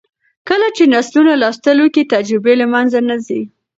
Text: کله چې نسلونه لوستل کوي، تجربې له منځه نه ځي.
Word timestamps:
کله 0.49 0.67
چې 0.75 0.83
نسلونه 0.93 1.33
لوستل 1.41 1.77
کوي، 1.95 2.03
تجربې 2.13 2.53
له 2.61 2.65
منځه 2.73 2.99
نه 3.09 3.15
ځي. 3.25 3.41